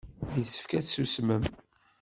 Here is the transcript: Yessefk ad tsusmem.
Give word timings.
Yessefk 0.37 0.71
ad 0.77 0.85
tsusmem. 0.85 1.43